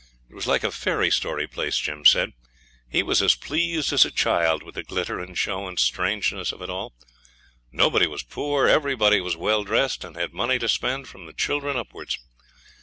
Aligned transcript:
It 0.27 0.33
was 0.33 0.47
like 0.47 0.63
a 0.63 0.71
fairy 0.71 1.11
story 1.11 1.45
place, 1.45 1.77
Jim 1.77 2.05
said; 2.05 2.33
he 2.89 3.03
was 3.03 3.21
as 3.21 3.35
pleased 3.35 3.93
as 3.93 4.03
a 4.03 4.09
child 4.09 4.63
with 4.63 4.73
the 4.73 4.81
glitter 4.81 5.19
and 5.19 5.37
show 5.37 5.67
and 5.67 5.77
strangeness 5.77 6.51
of 6.51 6.59
it 6.63 6.71
all. 6.71 6.95
Nobody 7.71 8.07
was 8.07 8.23
poor, 8.23 8.67
everybody 8.67 9.21
was 9.21 9.37
well 9.37 9.63
dressed, 9.63 10.03
and 10.03 10.15
had 10.15 10.33
money 10.33 10.57
to 10.57 10.67
spend, 10.67 11.07
from 11.07 11.27
the 11.27 11.33
children 11.33 11.77
upwards. 11.77 12.17